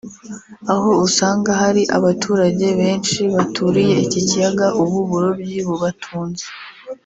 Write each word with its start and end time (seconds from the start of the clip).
aho 0.73 0.89
usanga 1.07 1.49
hari 1.61 1.81
abaturage 1.97 2.67
benshi 2.79 3.19
baturiye 3.35 3.95
iki 4.05 4.21
kiyaga 4.27 4.67
ubu 4.81 4.97
burobyi 5.09 5.57
bubatunze 5.67 6.45